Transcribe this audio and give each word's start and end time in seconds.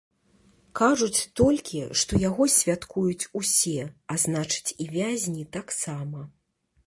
Кажуць 0.79 1.25
толькі, 1.41 1.81
што 2.03 2.21
яго 2.29 2.47
святкуюць 2.53 3.29
усе, 3.41 3.85
а 4.15 4.19
значыць, 4.23 4.67
і 4.85 4.87
вязні 4.95 5.43
таксама. 5.59 6.19